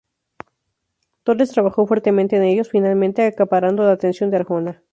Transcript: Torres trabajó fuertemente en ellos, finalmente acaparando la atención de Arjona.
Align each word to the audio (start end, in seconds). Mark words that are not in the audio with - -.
Torres 1.21 1.51
trabajó 1.51 1.85
fuertemente 1.85 2.35
en 2.35 2.41
ellos, 2.41 2.69
finalmente 2.71 3.23
acaparando 3.23 3.83
la 3.83 3.91
atención 3.91 4.31
de 4.31 4.37
Arjona. 4.37 4.83